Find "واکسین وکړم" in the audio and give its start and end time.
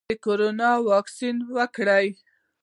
0.89-2.09